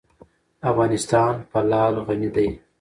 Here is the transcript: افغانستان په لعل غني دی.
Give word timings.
افغانستان 0.69 1.33
په 1.51 1.59
لعل 1.69 1.95
غني 2.07 2.29
دی. 2.35 2.47